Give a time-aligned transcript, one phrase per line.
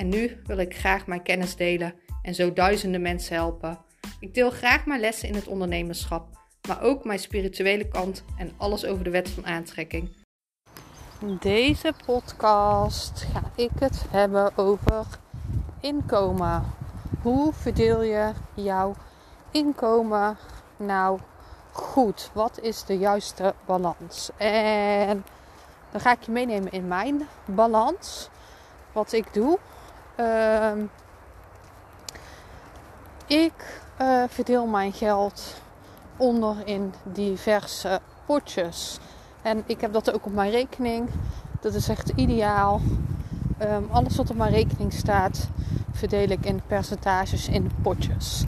[0.00, 3.78] en nu wil ik graag mijn kennis delen en zo duizenden mensen helpen.
[4.20, 6.28] Ik deel graag mijn lessen in het ondernemerschap,
[6.68, 10.10] maar ook mijn spirituele kant en alles over de wet van aantrekking.
[11.20, 15.06] In deze podcast ga ik het hebben over
[15.80, 16.62] inkomen.
[17.22, 18.94] Hoe verdeel je jouw
[19.50, 20.38] inkomen
[20.76, 21.18] nou
[21.72, 22.30] goed?
[22.32, 24.30] Wat is de juiste balans?
[24.36, 25.24] En
[25.90, 28.28] dan ga ik je meenemen in mijn balans.
[28.92, 29.58] Wat ik doe.
[30.20, 30.84] Ehm,
[33.26, 35.60] ik uh, verdeel mijn geld
[36.16, 38.98] onder in diverse potjes.
[39.42, 41.08] En ik heb dat ook op mijn rekening.
[41.60, 42.80] Dat is echt ideaal.
[43.62, 45.48] Um, alles wat op mijn rekening staat,
[45.92, 48.44] verdeel ik in percentages in potjes.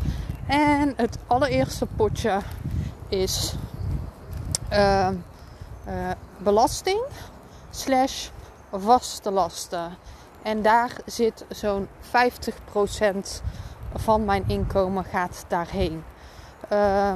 [0.47, 2.39] En het allereerste potje
[3.09, 3.55] is
[4.73, 5.09] uh,
[5.89, 7.01] uh, belasting
[7.71, 8.29] slash
[8.71, 9.97] vaste lasten.
[10.43, 12.09] En daar zit zo'n 50%
[13.95, 16.05] van mijn inkomen gaat daarheen.
[16.73, 17.13] Uh,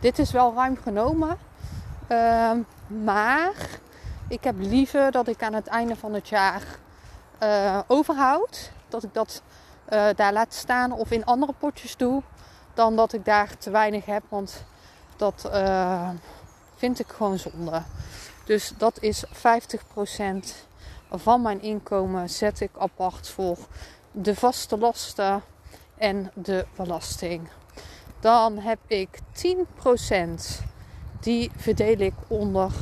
[0.00, 1.38] dit is wel ruim genomen.
[2.08, 2.50] Uh,
[2.86, 3.52] maar
[4.28, 6.62] ik heb liever dat ik aan het einde van het jaar
[7.42, 8.70] uh, overhoud.
[8.88, 9.42] Dat ik dat
[9.92, 12.22] uh, daar laat staan of in andere potjes doe.
[12.74, 14.22] Dan dat ik daar te weinig heb.
[14.28, 14.64] Want
[15.16, 16.08] dat uh,
[16.76, 17.82] vind ik gewoon zonde.
[18.44, 19.28] Dus dat is 50%
[21.10, 23.58] van mijn inkomen zet ik apart voor
[24.12, 25.42] de vaste lasten
[25.96, 27.48] en de belasting.
[28.20, 30.64] Dan heb ik 10%
[31.20, 32.72] die verdeel ik onder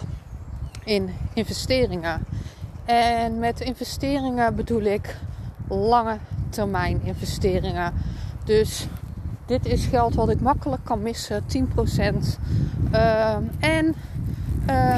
[0.85, 2.27] in investeringen.
[2.85, 5.17] En met investeringen bedoel ik
[5.69, 7.93] lange termijn investeringen.
[8.45, 8.87] Dus
[9.47, 11.47] dit is geld wat ik makkelijk kan missen, 10%.
[12.93, 13.95] Uh, en
[14.71, 14.97] uh,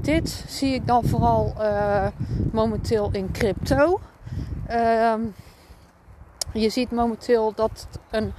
[0.00, 2.06] dit zie ik dan vooral uh,
[2.52, 4.00] momenteel in crypto.
[4.70, 5.14] Uh,
[6.52, 8.32] je ziet momenteel dat een,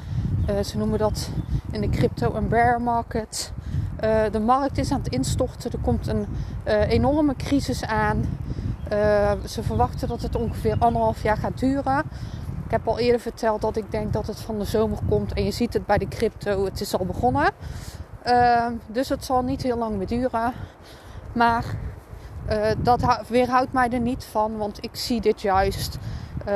[0.49, 1.29] uh, ze noemen dat
[1.71, 3.51] in de crypto een bear market.
[4.03, 5.71] Uh, de markt is aan het instorten.
[5.71, 6.27] Er komt een
[6.87, 8.25] enorme crisis aan.
[9.47, 12.03] ze verwachten dat het ongeveer anderhalf jaar gaat duren.
[12.65, 15.33] Ik heb al eerder verteld dat ik denk dat het van de zomer komt.
[15.33, 17.51] En je ziet het bij de crypto, het is al begonnen.
[18.87, 20.53] Dus het zal niet heel lang meer duren.
[21.33, 21.65] Maar
[22.49, 25.97] uh, dat weerhoudt mij er niet van, want ik zie dit juist.
[26.47, 26.53] Uh,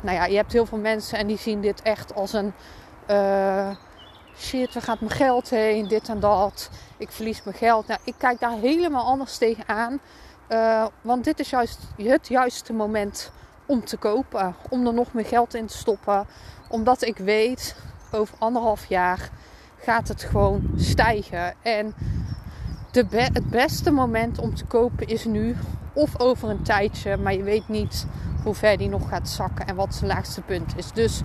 [0.00, 2.52] nou ja, je hebt heel veel mensen en die zien dit echt als een
[3.10, 3.70] uh,
[4.36, 6.70] shit, waar gaat mijn geld heen, dit en dat.
[6.96, 7.86] Ik verlies mijn geld.
[7.86, 10.00] Nou, ik kijk daar helemaal anders tegenaan.
[10.48, 13.30] Uh, want dit is juist het juiste moment
[13.66, 16.26] om te kopen, om er nog meer geld in te stoppen.
[16.68, 17.76] Omdat ik weet,
[18.12, 19.30] over anderhalf jaar
[19.84, 21.54] gaat het gewoon stijgen.
[21.62, 21.94] En
[22.90, 25.56] de het beste moment om te kopen is nu
[25.92, 28.06] of over een tijdje, maar je weet niet
[28.42, 30.92] hoe ver die nog gaat zakken en wat zijn laagste punt is.
[30.92, 31.20] Dus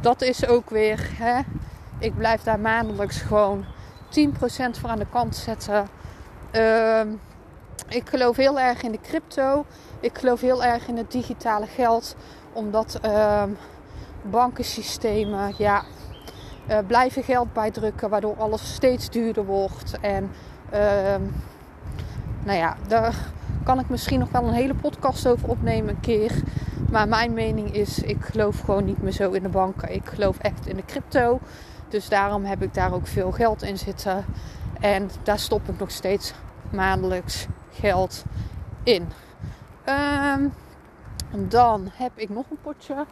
[0.00, 1.40] dat is ook weer, hè,
[1.98, 3.64] ik blijf daar maandelijks gewoon
[4.08, 5.88] 10% voor aan de kant zetten.
[6.52, 7.00] Uh,
[7.88, 9.64] ik geloof heel erg in de crypto.
[10.00, 12.16] Ik geloof heel erg in het digitale geld,
[12.52, 13.42] omdat uh,
[14.22, 15.84] bankensystemen, ja,
[16.70, 20.30] uh, blijven geld bijdrukken, waardoor alles steeds duurder wordt en
[20.74, 21.14] Uh,
[22.44, 23.14] nou ja, daar
[23.64, 26.32] kan ik misschien nog wel een hele podcast over opnemen een keer.
[26.90, 29.94] Maar mijn mening is, ik geloof gewoon niet meer zo in de banken.
[29.94, 31.40] Ik geloof echt in de crypto.
[31.88, 34.24] Dus daarom heb ik daar ook veel geld in zitten.
[34.80, 36.32] En daar stop ik nog steeds
[36.70, 38.24] maandelijks geld
[38.82, 39.08] in.
[39.88, 40.52] Um,
[41.48, 43.06] dan heb ik nog een potje.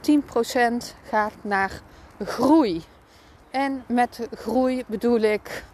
[0.00, 1.80] 10% gaat naar
[2.24, 2.84] groei.
[3.50, 5.64] En met groei bedoel ik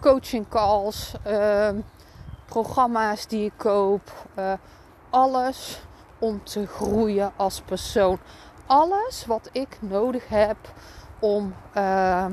[0.00, 1.68] coaching calls, uh,
[2.44, 4.12] programma's die ik koop.
[4.38, 4.52] Uh,
[5.10, 5.80] alles
[6.18, 8.18] om te groeien als persoon.
[8.66, 10.56] Alles wat ik nodig heb
[11.18, 12.26] om, uh,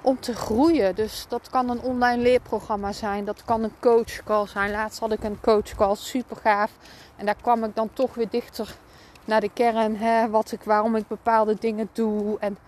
[0.00, 0.94] om te groeien.
[0.94, 3.24] Dus dat kan een online leerprogramma zijn.
[3.24, 4.70] Dat kan een coachcall zijn.
[4.70, 6.70] Laatst had ik een coachcall, super gaaf.
[7.16, 8.76] En daar kwam ik dan toch weer dichter
[9.24, 9.96] naar de kern.
[9.96, 12.38] Hè, wat ik, waarom ik bepaalde dingen doe.
[12.38, 12.58] En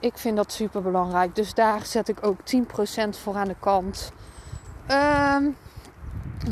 [0.00, 1.34] ik vind dat super belangrijk.
[1.34, 4.12] Dus daar zet ik ook 10% voor aan de kant.
[4.90, 5.56] Um,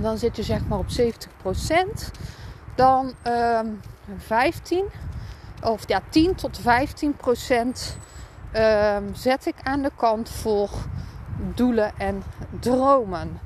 [0.01, 2.11] dan zit je zeg maar op 70%.
[2.75, 3.81] Dan um,
[4.17, 4.85] 15
[5.63, 7.97] of ja, 10 tot 15 procent
[8.53, 10.71] ehm, zet ik aan de kant voor
[11.55, 12.23] doelen en
[12.61, 13.41] dromen.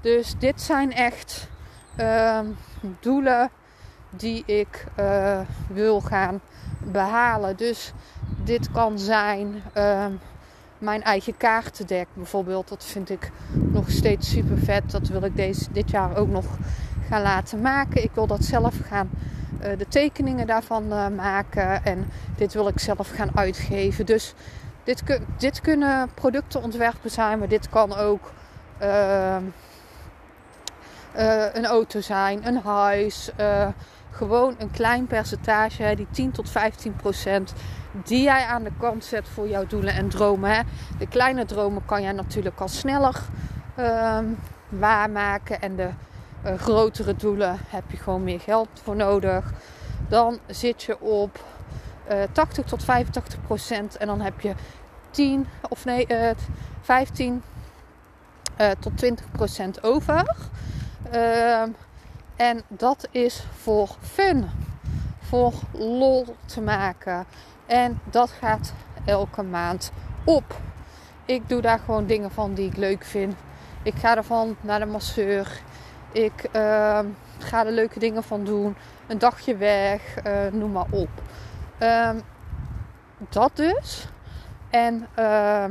[0.00, 1.48] Dus dit zijn echt
[1.96, 2.46] ehm,
[3.00, 3.50] doelen
[4.10, 6.40] die ik uh, wil gaan
[6.92, 7.56] behalen.
[7.56, 7.92] Dus
[8.44, 10.12] dit kan zijn ehm,
[10.78, 12.68] mijn eigen kaartendek bijvoorbeeld.
[12.68, 14.90] Dat vind ik nog steeds super vet.
[14.90, 16.44] Dat wil ik deze, dit jaar ook nog
[17.08, 18.02] gaan laten maken.
[18.02, 19.10] Ik wil dat zelf gaan,
[19.62, 21.84] uh, de tekeningen daarvan uh, maken.
[21.84, 22.06] En
[22.36, 24.06] dit wil ik zelf gaan uitgeven.
[24.06, 24.34] Dus
[24.84, 25.02] dit,
[25.38, 28.32] dit kunnen productenontwerpen zijn, maar dit kan ook
[31.18, 33.30] uh, een auto zijn, een huis.
[34.10, 37.54] gewoon een klein percentage, die 10 tot 15 procent
[38.04, 40.66] die jij aan de kant zet voor jouw doelen en dromen.
[40.98, 43.22] De kleine dromen kan jij natuurlijk al sneller
[43.78, 44.18] uh,
[44.68, 45.60] waarmaken.
[45.60, 45.88] En de
[46.46, 49.52] uh, grotere doelen heb je gewoon meer geld voor nodig.
[50.08, 51.44] Dan zit je op
[52.10, 53.96] uh, eh, 80 tot 85 procent.
[53.96, 54.52] En dan heb je
[55.10, 56.06] 10 of nee,
[56.80, 57.42] 15
[58.60, 60.36] uh, tot 20 procent over.
[61.10, 61.70] Ehm,
[62.36, 64.50] en dat is voor fun.
[65.20, 67.26] Voor lol te maken.
[67.66, 68.72] En dat gaat
[69.04, 69.92] elke maand
[70.24, 70.60] op.
[71.24, 73.34] Ik doe daar gewoon dingen van die ik leuk vind.
[73.82, 75.60] Ik ga ervan naar de masseur.
[76.12, 76.98] Ik uh,
[77.38, 78.76] ga er leuke dingen van doen.
[79.06, 81.08] Een dagje weg, uh, noem maar op.
[81.80, 82.22] Um,
[83.28, 84.08] dat dus.
[84.70, 85.64] En uh,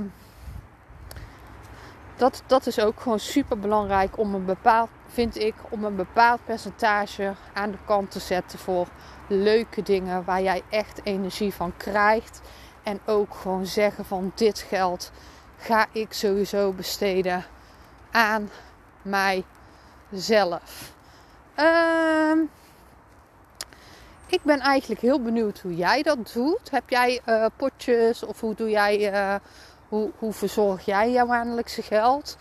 [2.17, 6.45] dat, dat is ook gewoon super belangrijk om een bepaald, vind ik, om een bepaald
[6.45, 8.88] percentage aan de kant te zetten voor
[9.27, 12.41] leuke dingen waar jij echt energie van krijgt.
[12.83, 15.12] En ook gewoon zeggen van dit geld
[15.57, 17.45] ga ik sowieso besteden
[18.12, 18.50] aan
[19.01, 20.94] mijzelf.
[21.59, 22.38] Uh,
[24.27, 26.71] ik ben eigenlijk heel benieuwd hoe jij dat doet.
[26.71, 29.35] Heb jij uh, potjes of hoe doe jij, uh,
[29.87, 32.37] hoe, hoe verzorg jij jouw maandelijkse geld?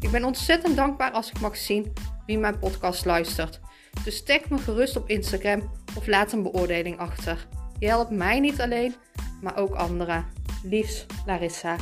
[0.00, 1.92] Ik ben ontzettend dankbaar als ik mag zien
[2.26, 3.60] wie mijn podcast luistert.
[4.04, 7.46] Dus tag me gerust op Instagram of laat een beoordeling achter.
[7.78, 8.94] Je helpt mij niet alleen,
[9.42, 10.26] maar ook anderen.
[10.62, 11.76] Liefs, Larissa.